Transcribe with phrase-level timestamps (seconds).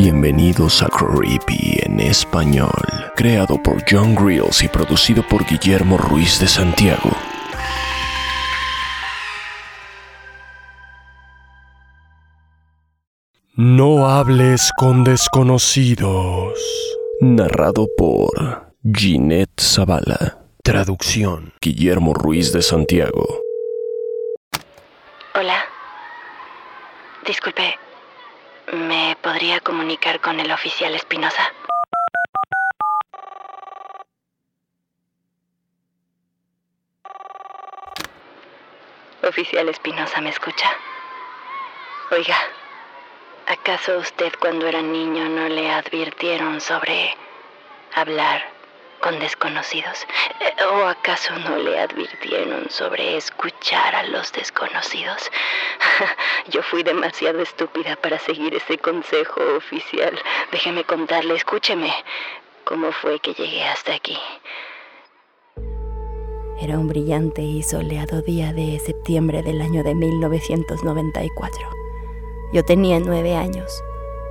[0.00, 2.70] Bienvenidos a Creepy en español,
[3.16, 7.10] creado por John Grills y producido por Guillermo Ruiz de Santiago.
[13.56, 16.54] No hables con desconocidos.
[17.20, 20.38] Narrado por Ginette Zavala.
[20.62, 23.26] Traducción Guillermo Ruiz de Santiago.
[25.34, 25.64] Hola.
[27.26, 27.74] Disculpe,
[28.72, 31.52] ¿me podría comunicar con el oficial Espinosa?
[39.22, 40.68] Oficial Espinosa, ¿me escucha?
[42.10, 42.36] Oiga,
[43.46, 47.14] ¿acaso usted cuando era niño no le advirtieron sobre
[47.94, 48.57] hablar
[49.00, 50.06] con desconocidos?
[50.40, 55.30] Eh, ¿O acaso no le advirtieron sobre escuchar a los desconocidos?
[56.48, 60.18] Yo fui demasiado estúpida para seguir ese consejo oficial.
[60.52, 61.92] Déjeme contarle, escúcheme,
[62.64, 64.18] cómo fue que llegué hasta aquí.
[66.60, 71.70] Era un brillante y soleado día de septiembre del año de 1994.
[72.52, 73.82] Yo tenía nueve años.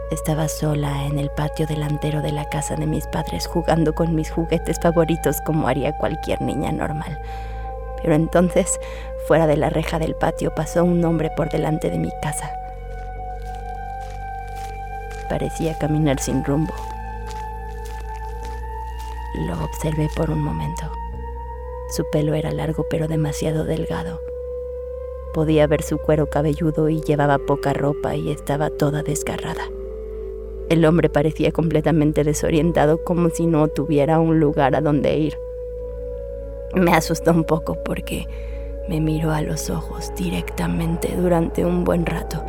[0.10, 4.32] Estaba sola en el patio delantero de la casa de mis padres jugando con mis
[4.32, 7.20] juguetes favoritos como haría cualquier niña normal.
[8.02, 8.80] Pero entonces,
[9.28, 12.50] fuera de la reja del patio, pasó un hombre por delante de mi casa.
[15.28, 16.74] Parecía caminar sin rumbo.
[19.46, 20.90] Lo observé por un momento.
[21.90, 24.22] Su pelo era largo pero demasiado delgado.
[25.34, 29.64] Podía ver su cuero cabelludo y llevaba poca ropa y estaba toda desgarrada.
[30.70, 35.38] El hombre parecía completamente desorientado como si no tuviera un lugar a donde ir.
[36.76, 38.28] Me asustó un poco porque
[38.90, 42.44] me miró a los ojos directamente durante un buen rato.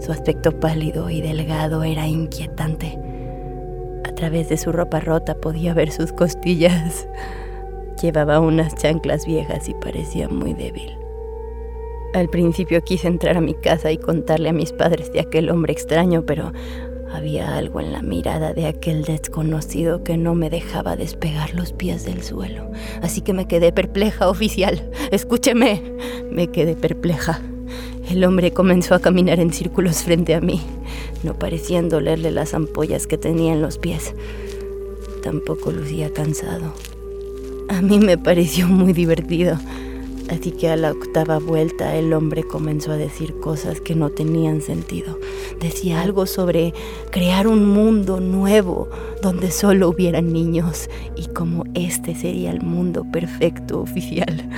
[0.00, 2.98] Su aspecto pálido y delgado era inquietante.
[4.04, 7.08] A través de su ropa rota podía ver sus costillas.
[8.02, 11.07] Llevaba unas chanclas viejas y parecía muy débil.
[12.14, 15.72] Al principio quise entrar a mi casa y contarle a mis padres de aquel hombre
[15.72, 16.52] extraño, pero
[17.12, 22.04] había algo en la mirada de aquel desconocido que no me dejaba despegar los pies
[22.04, 22.70] del suelo.
[23.02, 24.90] Así que me quedé perpleja, oficial.
[25.10, 25.82] Escúcheme.
[26.30, 27.40] Me quedé perpleja.
[28.10, 30.62] El hombre comenzó a caminar en círculos frente a mí.
[31.22, 34.14] No parecían dolerle las ampollas que tenía en los pies.
[35.22, 36.72] Tampoco lucía cansado.
[37.68, 39.58] A mí me pareció muy divertido.
[40.28, 44.60] Así que a la octava vuelta el hombre comenzó a decir cosas que no tenían
[44.60, 45.18] sentido.
[45.60, 46.74] Decía algo sobre
[47.10, 48.88] crear un mundo nuevo
[49.22, 54.48] donde solo hubieran niños y como este sería el mundo perfecto oficial.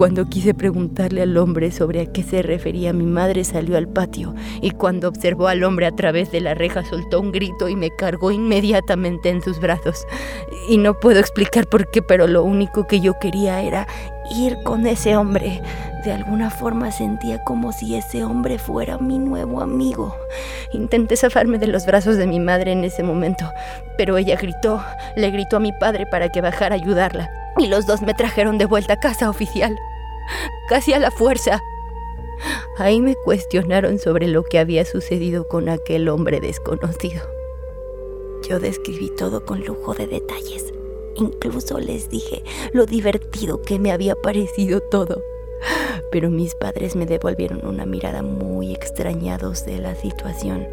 [0.00, 4.34] Cuando quise preguntarle al hombre sobre a qué se refería, mi madre salió al patio
[4.62, 7.94] y cuando observó al hombre a través de la reja soltó un grito y me
[7.94, 10.06] cargó inmediatamente en sus brazos.
[10.70, 13.86] Y no puedo explicar por qué, pero lo único que yo quería era
[14.34, 15.60] ir con ese hombre.
[16.02, 20.16] De alguna forma sentía como si ese hombre fuera mi nuevo amigo.
[20.72, 23.52] Intenté zafarme de los brazos de mi madre en ese momento,
[23.98, 24.82] pero ella gritó,
[25.14, 28.58] le gritó a mi padre para que bajara a ayudarla, y los dos me trajeron
[28.58, 29.78] de vuelta a casa oficial
[30.68, 31.62] casi a la fuerza.
[32.78, 37.22] Ahí me cuestionaron sobre lo que había sucedido con aquel hombre desconocido.
[38.48, 40.72] Yo describí todo con lujo de detalles.
[41.16, 45.22] Incluso les dije lo divertido que me había parecido todo.
[46.10, 50.66] Pero mis padres me devolvieron una mirada muy extrañados de la situación.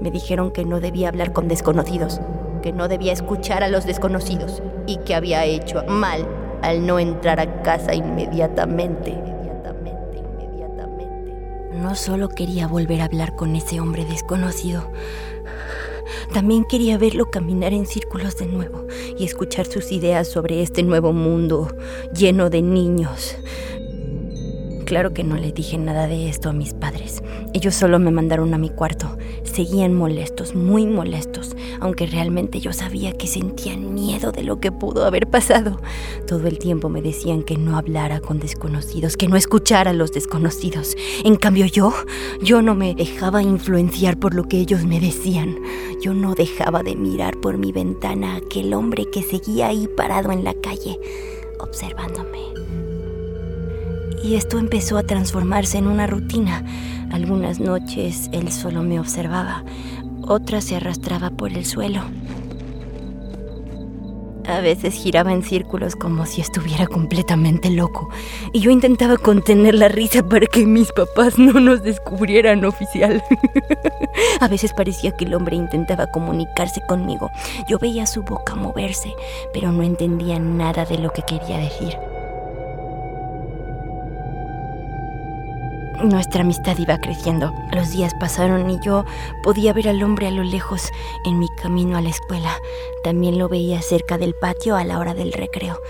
[0.00, 2.20] Me dijeron que no debía hablar con desconocidos,
[2.60, 6.26] que no debía escuchar a los desconocidos y que había hecho mal
[6.62, 9.14] al no entrar a casa inmediatamente.
[11.72, 14.90] No solo quería volver a hablar con ese hombre desconocido,
[16.32, 18.86] también quería verlo caminar en círculos de nuevo
[19.18, 21.74] y escuchar sus ideas sobre este nuevo mundo
[22.12, 23.36] lleno de niños.
[24.84, 27.22] Claro que no le dije nada de esto a mis padres.
[27.52, 29.18] Ellos solo me mandaron a mi cuarto.
[29.56, 31.56] Seguían molestos, muy molestos.
[31.80, 35.80] aunque realmente yo sabía que sentían miedo de lo que pudo haber pasado.
[36.26, 40.12] Todo el tiempo me decían que no hablara con desconocidos, que no escuchara a los
[40.12, 40.94] desconocidos.
[41.24, 41.94] En cambio yo,
[42.42, 45.56] yo no me dejaba influenciar por lo que ellos me decían.
[46.02, 50.32] Yo no dejaba de mirar por mi ventana a aquel hombre que seguía ahí parado
[50.32, 51.00] en la calle,
[51.60, 52.85] observándome.
[54.26, 56.64] Y esto empezó a transformarse en una rutina.
[57.12, 59.62] Algunas noches él solo me observaba,
[60.22, 62.02] otras se arrastraba por el suelo.
[64.48, 68.08] A veces giraba en círculos como si estuviera completamente loco,
[68.52, 73.22] y yo intentaba contener la risa para que mis papás no nos descubrieran oficial.
[74.40, 77.30] A veces parecía que el hombre intentaba comunicarse conmigo.
[77.68, 79.14] Yo veía su boca moverse,
[79.54, 81.96] pero no entendía nada de lo que quería decir.
[86.02, 87.52] Nuestra amistad iba creciendo.
[87.72, 89.04] Los días pasaron y yo
[89.42, 90.92] podía ver al hombre a lo lejos
[91.24, 92.50] en mi camino a la escuela.
[93.02, 95.80] También lo veía cerca del patio a la hora del recreo.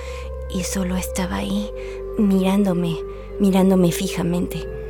[0.49, 1.71] Y solo estaba ahí,
[2.19, 2.97] mirándome,
[3.41, 4.86] mirándome fijamente.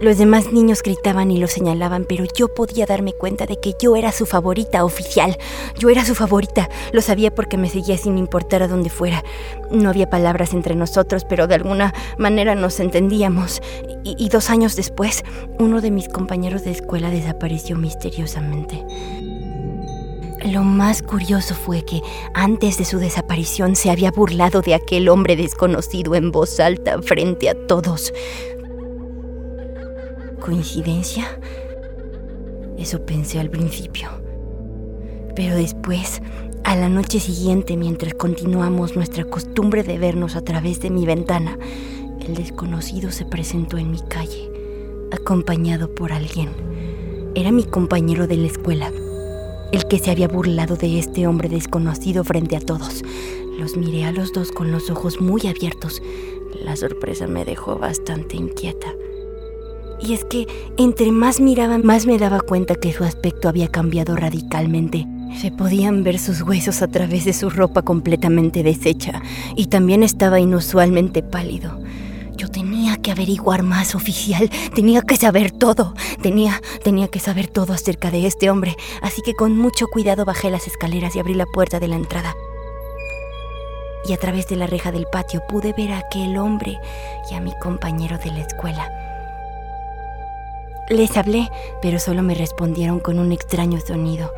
[0.00, 3.96] Los demás niños gritaban y lo señalaban, pero yo podía darme cuenta de que yo
[3.96, 5.38] era su favorita oficial.
[5.78, 6.68] Yo era su favorita.
[6.92, 9.24] Lo sabía porque me seguía sin importar a dónde fuera.
[9.70, 13.62] No había palabras entre nosotros, pero de alguna manera nos entendíamos.
[14.04, 15.24] Y, y dos años después,
[15.58, 18.84] uno de mis compañeros de escuela desapareció misteriosamente.
[20.44, 22.02] Lo más curioso fue que
[22.34, 27.48] antes de su desaparición se había burlado de aquel hombre desconocido en voz alta frente
[27.48, 28.12] a todos.
[30.46, 31.40] ¿Coincidencia?
[32.78, 34.08] Eso pensé al principio.
[35.34, 36.22] Pero después,
[36.62, 41.58] a la noche siguiente, mientras continuamos nuestra costumbre de vernos a través de mi ventana,
[42.24, 44.48] el desconocido se presentó en mi calle,
[45.10, 46.50] acompañado por alguien.
[47.34, 48.92] Era mi compañero de la escuela,
[49.72, 53.02] el que se había burlado de este hombre desconocido frente a todos.
[53.58, 56.00] Los miré a los dos con los ojos muy abiertos.
[56.62, 58.94] La sorpresa me dejó bastante inquieta.
[60.00, 60.46] Y es que
[60.76, 65.06] entre más miraba, más me daba cuenta que su aspecto había cambiado radicalmente.
[65.40, 69.22] Se podían ver sus huesos a través de su ropa completamente deshecha
[69.54, 71.78] y también estaba inusualmente pálido.
[72.36, 77.72] Yo tenía que averiguar más oficial, tenía que saber todo, tenía, tenía que saber todo
[77.72, 81.46] acerca de este hombre, así que con mucho cuidado bajé las escaleras y abrí la
[81.46, 82.34] puerta de la entrada.
[84.06, 86.78] Y a través de la reja del patio pude ver a aquel hombre
[87.30, 89.05] y a mi compañero de la escuela.
[90.88, 91.50] Les hablé,
[91.82, 94.32] pero solo me respondieron con un extraño sonido.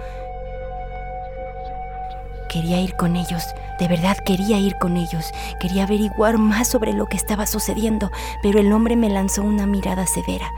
[2.48, 3.42] Quería ir con ellos,
[3.78, 5.30] de verdad quería ir con ellos,
[5.60, 8.10] quería averiguar más sobre lo que estaba sucediendo,
[8.42, 10.50] pero el hombre me lanzó una mirada severa,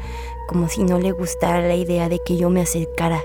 [0.46, 3.22] como si no le gustara la idea de que yo me acercara.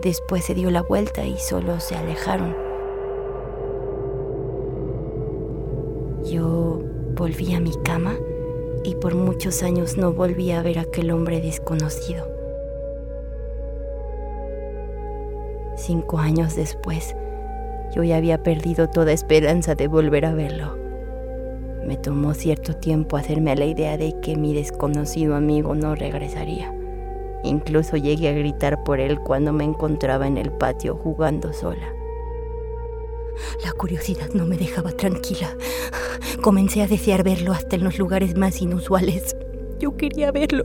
[0.00, 2.56] Después se dio la vuelta y solo se alejaron.
[6.30, 6.80] Yo
[7.16, 8.14] volví a mi cama
[8.86, 12.28] y por muchos años no volví a ver a aquel hombre desconocido.
[15.76, 17.16] Cinco años después,
[17.94, 20.78] yo ya había perdido toda esperanza de volver a verlo.
[21.84, 26.72] Me tomó cierto tiempo hacerme la idea de que mi desconocido amigo no regresaría.
[27.42, 31.92] Incluso llegué a gritar por él cuando me encontraba en el patio jugando sola.
[33.64, 35.56] La curiosidad no me dejaba tranquila.
[36.46, 39.34] Comencé a desear verlo hasta en los lugares más inusuales.
[39.80, 40.64] Yo quería verlo.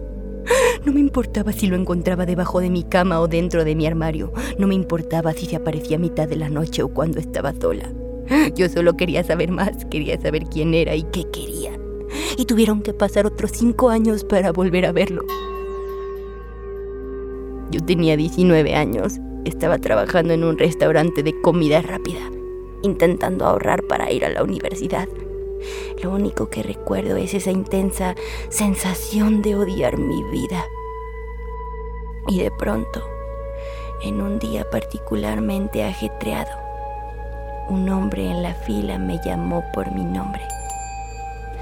[0.86, 4.32] No me importaba si lo encontraba debajo de mi cama o dentro de mi armario.
[4.60, 7.92] No me importaba si se aparecía a mitad de la noche o cuando estaba sola.
[8.56, 11.72] Yo solo quería saber más, quería saber quién era y qué quería.
[12.38, 15.24] Y tuvieron que pasar otros cinco años para volver a verlo.
[17.72, 19.14] Yo tenía 19 años,
[19.46, 22.22] estaba trabajando en un restaurante de comida rápida
[22.84, 25.08] intentando ahorrar para ir a la universidad.
[26.02, 28.16] Lo único que recuerdo es esa intensa
[28.50, 30.66] sensación de odiar mi vida.
[32.28, 33.04] Y de pronto,
[34.04, 36.52] en un día particularmente ajetreado,
[37.70, 40.42] un hombre en la fila me llamó por mi nombre.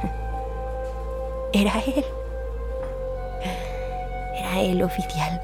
[1.53, 2.05] Era él.
[4.37, 5.41] Era él oficial.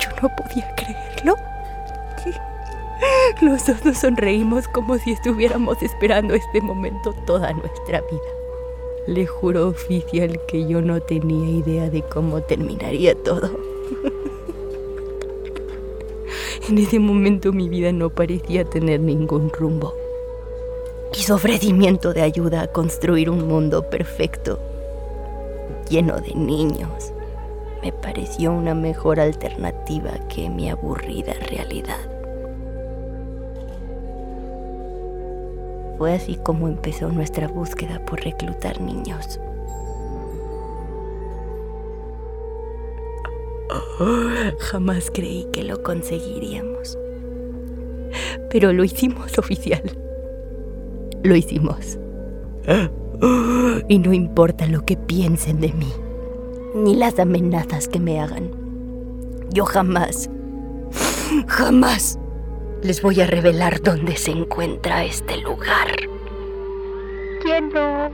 [0.00, 1.34] Yo no podía creerlo.
[3.40, 8.20] Los dos nos sonreímos como si estuviéramos esperando este momento toda nuestra vida.
[9.06, 13.50] Le juro oficial que yo no tenía idea de cómo terminaría todo.
[16.68, 19.92] En ese momento mi vida no parecía tener ningún rumbo.
[21.12, 24.58] Y su ofrecimiento de ayuda a construir un mundo perfecto,
[25.90, 27.12] lleno de niños,
[27.82, 32.13] me pareció una mejor alternativa que mi aburrida realidad.
[36.04, 39.40] Fue así como empezó nuestra búsqueda por reclutar niños.
[44.58, 46.98] jamás creí que lo conseguiríamos.
[48.50, 49.80] Pero lo hicimos oficial.
[51.22, 51.98] Lo hicimos.
[53.88, 55.90] Y no importa lo que piensen de mí,
[56.74, 58.50] ni las amenazas que me hagan.
[59.54, 60.28] Yo jamás,
[61.46, 62.18] jamás
[62.84, 65.88] les voy a revelar dónde se encuentra este lugar.
[67.42, 68.10] Lleno,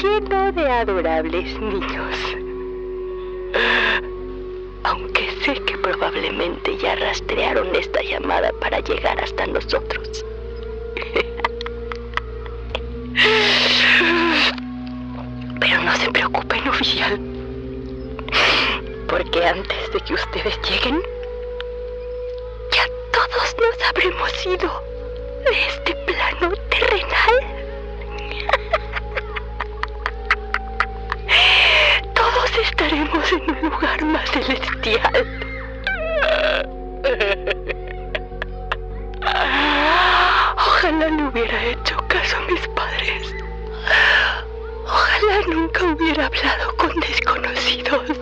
[0.00, 2.16] lleno de adorables niños.
[4.84, 10.24] Aunque sé que probablemente ya rastrearon esta llamada para llegar hasta nosotros.
[15.58, 17.20] Pero no se preocupen, oficial.
[19.08, 21.02] Porque antes de que ustedes lleguen,
[23.16, 24.82] todos nos habremos ido
[25.44, 27.36] de este plano terrenal.
[32.14, 35.26] Todos estaremos en un lugar más celestial.
[40.56, 43.34] Ojalá no hubiera hecho caso a mis padres.
[44.84, 48.15] Ojalá nunca hubiera hablado con desconocidos.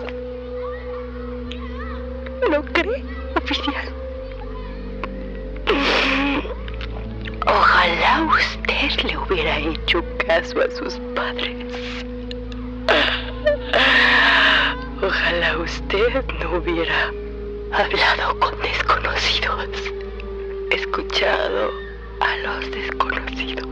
[9.71, 11.65] Hecho caso a sus padres.
[15.01, 17.11] Ojalá usted no hubiera
[17.71, 19.69] hablado con desconocidos,
[20.71, 21.71] escuchado
[22.19, 23.65] a los desconocidos.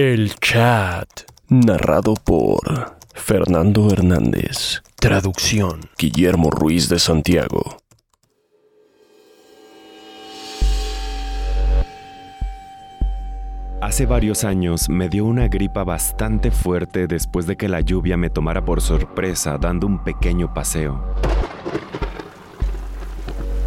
[0.00, 1.08] El chat.
[1.48, 2.60] Narrado por
[3.14, 4.80] Fernando Hernández.
[4.94, 5.80] Traducción.
[5.98, 7.78] Guillermo Ruiz de Santiago.
[13.82, 18.30] Hace varios años me dio una gripa bastante fuerte después de que la lluvia me
[18.30, 21.12] tomara por sorpresa dando un pequeño paseo.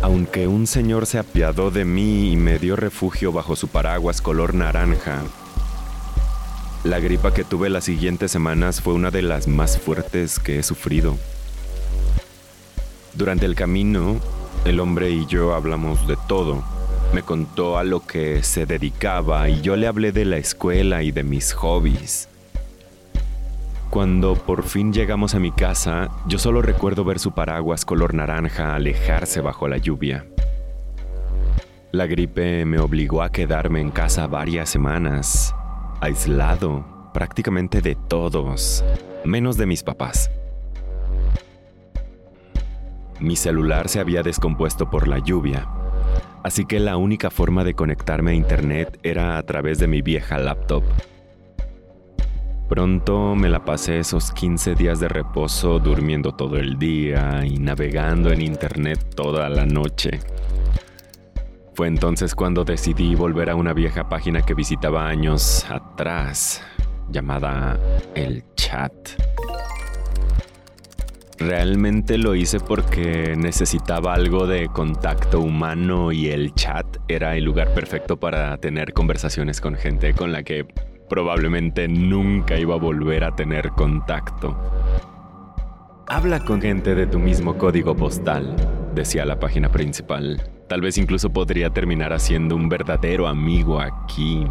[0.01, 4.55] Aunque un señor se apiadó de mí y me dio refugio bajo su paraguas color
[4.55, 5.23] naranja,
[6.83, 10.63] la gripa que tuve las siguientes semanas fue una de las más fuertes que he
[10.63, 11.15] sufrido.
[13.13, 14.19] Durante el camino,
[14.65, 16.63] el hombre y yo hablamos de todo.
[17.13, 21.11] Me contó a lo que se dedicaba y yo le hablé de la escuela y
[21.11, 22.29] de mis hobbies.
[23.91, 28.73] Cuando por fin llegamos a mi casa, yo solo recuerdo ver su paraguas color naranja
[28.73, 30.25] alejarse bajo la lluvia.
[31.91, 35.53] La gripe me obligó a quedarme en casa varias semanas,
[36.01, 38.83] aislado prácticamente de todos,
[39.23, 40.31] menos de mis papás.
[43.19, 45.67] Mi celular se había descompuesto por la lluvia,
[46.43, 50.39] así que la única forma de conectarme a internet era a través de mi vieja
[50.39, 50.83] laptop.
[52.67, 58.31] Pronto me la pasé esos 15 días de reposo durmiendo todo el día y navegando
[58.31, 60.19] en internet toda la noche.
[61.73, 66.61] Fue entonces cuando decidí volver a una vieja página que visitaba años atrás,
[67.09, 67.79] llamada
[68.13, 68.91] El Chat.
[71.39, 77.73] Realmente lo hice porque necesitaba algo de contacto humano y el chat era el lugar
[77.73, 80.67] perfecto para tener conversaciones con gente con la que
[81.09, 84.55] probablemente nunca iba a volver a tener contacto.
[86.05, 88.55] Habla con gente de tu mismo código postal,
[88.93, 90.39] decía la página principal.
[90.71, 94.47] Tal vez incluso podría terminar haciendo un verdadero amigo aquí.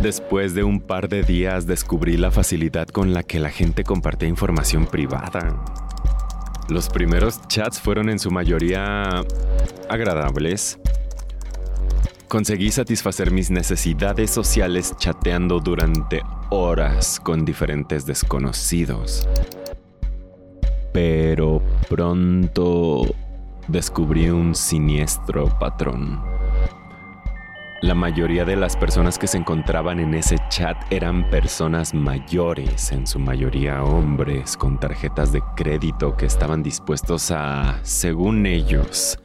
[0.00, 4.28] Después de un par de días descubrí la facilidad con la que la gente compartía
[4.28, 5.60] información privada.
[6.68, 9.24] Los primeros chats fueron en su mayoría
[9.88, 10.78] agradables.
[12.28, 19.28] Conseguí satisfacer mis necesidades sociales chateando durante horas con diferentes desconocidos.
[20.92, 23.02] Pero pronto
[23.68, 26.20] descubrí un siniestro patrón.
[27.80, 33.06] La mayoría de las personas que se encontraban en ese chat eran personas mayores, en
[33.06, 39.20] su mayoría hombres, con tarjetas de crédito que estaban dispuestos a, según ellos,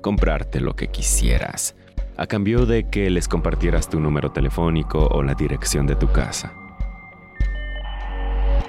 [0.00, 1.76] comprarte lo que quisieras,
[2.16, 6.61] a cambio de que les compartieras tu número telefónico o la dirección de tu casa.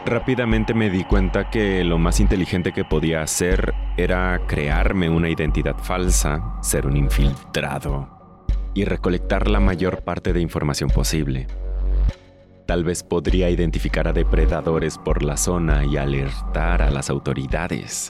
[0.06, 5.78] Rápidamente me di cuenta que lo más inteligente que podía hacer era crearme una identidad
[5.78, 11.48] falsa, ser un infiltrado y recolectar la mayor parte de información posible.
[12.66, 18.10] Tal vez podría identificar a depredadores por la zona y alertar a las autoridades.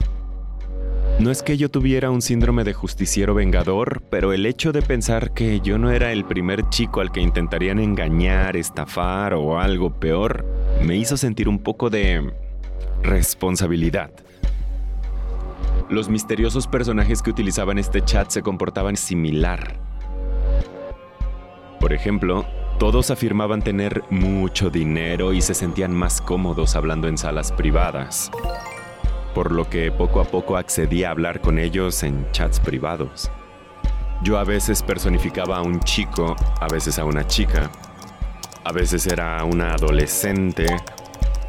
[1.20, 5.32] No es que yo tuviera un síndrome de justiciero vengador, pero el hecho de pensar
[5.32, 10.44] que yo no era el primer chico al que intentarían engañar, estafar o algo peor,
[10.84, 12.34] me hizo sentir un poco de
[13.02, 14.12] responsabilidad.
[15.90, 19.78] Los misteriosos personajes que utilizaban este chat se comportaban similar.
[21.80, 22.46] Por ejemplo,
[22.80, 28.32] todos afirmaban tener mucho dinero y se sentían más cómodos hablando en salas privadas
[29.34, 33.32] por lo que poco a poco accedí a hablar con ellos en chats privados.
[34.24, 37.70] Yo a veces personificaba a un chico, a veces a una chica,
[38.66, 40.66] a veces era una adolescente,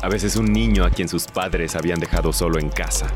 [0.03, 3.07] a veces un niño a quien sus padres habían dejado solo en casa.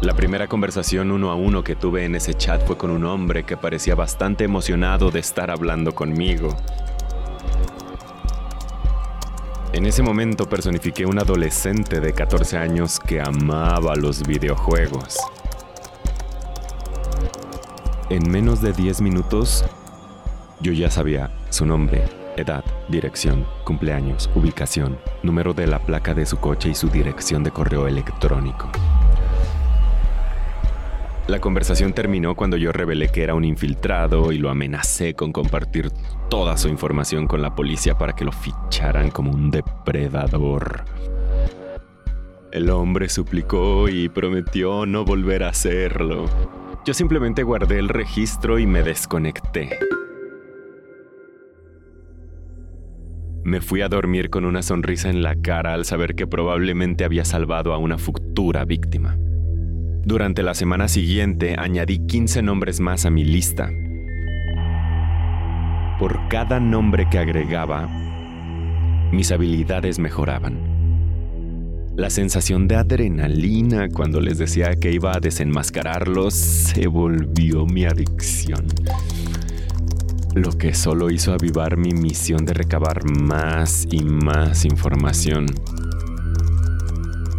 [0.00, 3.44] La primera conversación uno a uno que tuve en ese chat fue con un hombre
[3.44, 6.56] que parecía bastante emocionado de estar hablando conmigo.
[9.72, 15.18] En ese momento personifiqué un adolescente de 14 años que amaba los videojuegos.
[18.08, 19.64] En menos de 10 minutos,
[20.60, 22.04] yo ya sabía su nombre,
[22.36, 27.50] edad, dirección, cumpleaños, ubicación, número de la placa de su coche y su dirección de
[27.50, 28.70] correo electrónico.
[31.26, 35.90] La conversación terminó cuando yo revelé que era un infiltrado y lo amenacé con compartir
[36.30, 40.84] toda su información con la policía para que lo ficharan como un depredador.
[42.52, 46.26] El hombre suplicó y prometió no volver a hacerlo.
[46.84, 49.80] Yo simplemente guardé el registro y me desconecté.
[53.46, 57.24] Me fui a dormir con una sonrisa en la cara al saber que probablemente había
[57.24, 59.16] salvado a una futura víctima.
[60.04, 63.70] Durante la semana siguiente añadí 15 nombres más a mi lista.
[66.00, 67.88] Por cada nombre que agregaba,
[69.12, 70.58] mis habilidades mejoraban.
[71.94, 78.66] La sensación de adrenalina cuando les decía que iba a desenmascararlos se volvió mi adicción.
[80.36, 85.46] Lo que solo hizo avivar mi misión de recabar más y más información.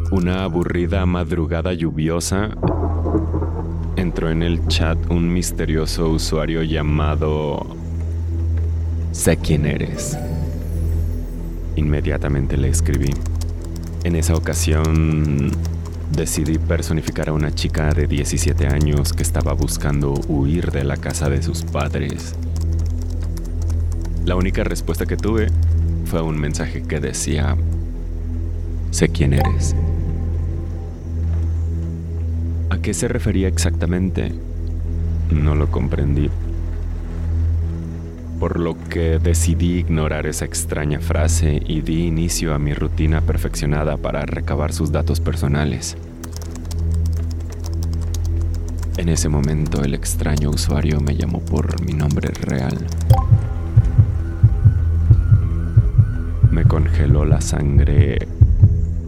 [0.10, 2.50] Una aburrida madrugada lluviosa,
[3.98, 7.68] entró en el chat un misterioso usuario llamado...
[9.12, 10.18] Sé quién eres.
[11.76, 13.14] Inmediatamente le escribí.
[14.06, 15.52] En esa ocasión
[16.14, 21.30] decidí personificar a una chica de 17 años que estaba buscando huir de la casa
[21.30, 22.34] de sus padres.
[24.28, 25.48] La única respuesta que tuve
[26.04, 27.56] fue un mensaje que decía,
[28.92, 29.74] sé quién eres.
[32.70, 34.34] ¿A qué se refería exactamente?
[35.32, 36.30] No lo comprendí.
[38.38, 43.96] Por lo que decidí ignorar esa extraña frase y di inicio a mi rutina perfeccionada
[43.96, 45.96] para recabar sus datos personales.
[48.98, 52.78] En ese momento el extraño usuario me llamó por mi nombre real.
[56.68, 58.28] Congeló la sangre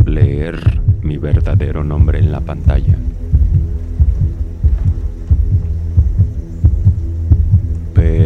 [0.06, 2.98] leer mi verdadero nombre en la pantalla.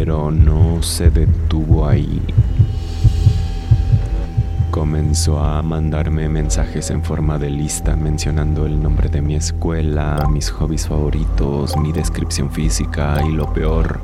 [0.04, 2.20] pero no se detuvo ahí.
[4.70, 10.50] Comenzó a mandarme mensajes en forma de lista mencionando el nombre de mi escuela, mis
[10.50, 13.98] hobbies favoritos, mi descripción física y lo peor,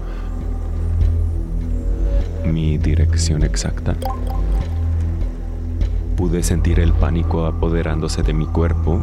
[2.46, 3.94] mi dirección exacta.
[6.20, 9.00] Pude sentir el pánico apoderándose de mi cuerpo,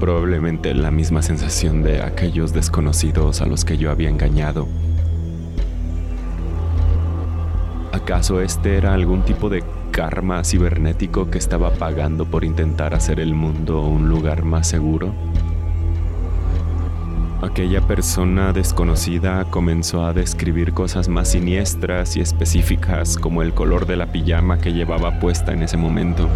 [0.00, 4.66] probablemente la misma sensación de aquellos desconocidos a los que yo había engañado
[7.92, 13.34] ¿Acaso este era algún tipo de karma cibernético que estaba pagando por intentar hacer el
[13.34, 15.14] mundo un lugar más seguro?
[17.44, 23.96] Aquella persona desconocida comenzó a describir cosas más siniestras y específicas como el color de
[23.96, 26.26] la pijama que llevaba puesta en ese momento.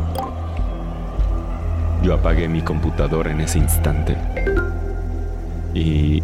[2.02, 4.18] Yo apagué mi computadora en ese instante
[5.72, 6.22] y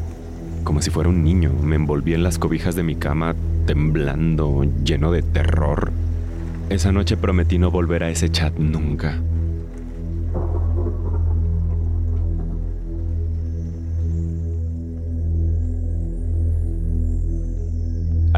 [0.64, 1.50] como si fuera un niño.
[1.62, 3.34] Me envolví en las cobijas de mi cama,
[3.66, 5.92] temblando, lleno de terror.
[6.68, 9.18] Esa noche prometí no volver a ese chat nunca.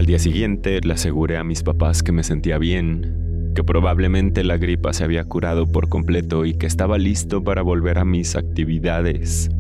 [0.06, 4.56] Al día siguiente le aseguré a mis papás que me sentía bien, que probablemente la
[4.56, 9.50] gripa se había curado por completo y que estaba listo para volver a mis actividades.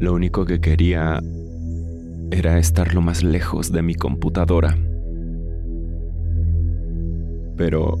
[0.00, 1.22] Lo único que quería
[2.32, 4.76] era estar lo más lejos de mi computadora.
[7.56, 7.98] Pero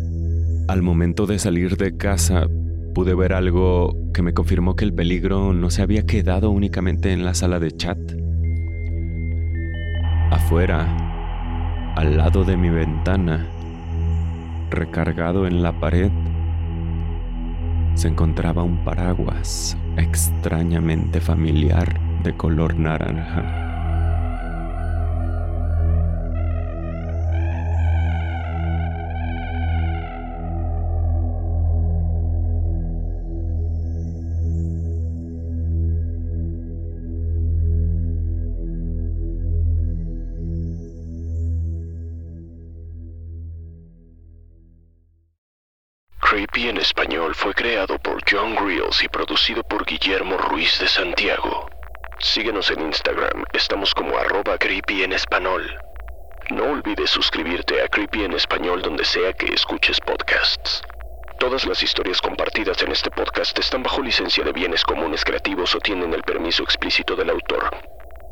[0.66, 2.48] al momento de salir de casa
[2.96, 7.24] pude ver algo que me confirmó que el peligro no se había quedado únicamente en
[7.24, 8.25] la sala de chat.
[10.46, 10.86] Afuera,
[11.96, 13.44] al lado de mi ventana,
[14.70, 16.12] recargado en la pared,
[17.96, 23.65] se encontraba un paraguas extrañamente familiar de color naranja.
[46.56, 51.68] Creepy en español fue creado por John Grills y producido por Guillermo Ruiz de Santiago.
[52.18, 55.78] Síguenos en Instagram, estamos como arroba creepy en español.
[56.48, 60.80] No olvides suscribirte a Creepy en español donde sea que escuches podcasts.
[61.38, 65.78] Todas las historias compartidas en este podcast están bajo licencia de bienes comunes creativos o
[65.80, 67.68] tienen el permiso explícito del autor.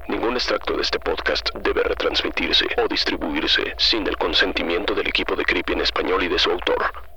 [0.08, 5.44] Ningún extracto de este podcast debe retransmitirse o distribuirse sin el consentimiento del equipo de
[5.44, 7.13] Creepy en español y de su autor.